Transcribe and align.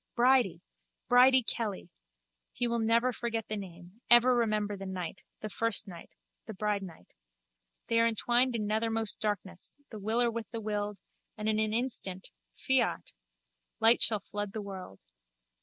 Bridie! 0.15 0.61
Bridie 1.09 1.43
Kelly! 1.43 1.91
He 2.53 2.67
will 2.67 2.79
never 2.79 3.13
forget 3.13 3.47
the 3.47 3.55
name, 3.55 4.01
ever 4.09 4.33
remember 4.33 4.75
the 4.75 4.87
night: 4.87 5.19
first 5.47 5.87
night, 5.87 6.09
the 6.47 6.55
bridenight. 6.55 7.09
They 7.85 7.99
are 7.99 8.07
entwined 8.07 8.55
in 8.55 8.65
nethermost 8.65 9.19
darkness, 9.19 9.77
the 9.91 9.99
willer 9.99 10.31
with 10.31 10.49
the 10.49 10.59
willed, 10.59 11.01
and 11.37 11.47
in 11.47 11.59
an 11.59 11.71
instant 11.71 12.29
(fiat!) 12.55 13.11
light 13.79 14.01
shall 14.01 14.19
flood 14.21 14.53
the 14.53 14.61
world. 14.63 14.99